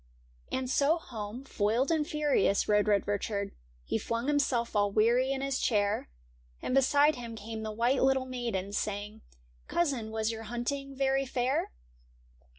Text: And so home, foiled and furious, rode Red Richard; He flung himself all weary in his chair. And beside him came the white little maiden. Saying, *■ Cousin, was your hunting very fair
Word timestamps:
And 0.51 0.67
so 0.67 0.97
home, 0.97 1.43
foiled 1.43 1.91
and 1.91 2.07
furious, 2.07 2.67
rode 2.67 2.87
Red 2.87 3.07
Richard; 3.07 3.51
He 3.83 3.99
flung 3.99 4.25
himself 4.25 4.75
all 4.75 4.91
weary 4.91 5.31
in 5.31 5.41
his 5.41 5.59
chair. 5.59 6.09
And 6.59 6.73
beside 6.73 7.17
him 7.17 7.35
came 7.35 7.61
the 7.61 7.71
white 7.71 8.01
little 8.01 8.25
maiden. 8.25 8.73
Saying, 8.73 9.21
*■ 9.65 9.67
Cousin, 9.67 10.09
was 10.09 10.31
your 10.31 10.41
hunting 10.45 10.95
very 10.95 11.27
fair 11.27 11.69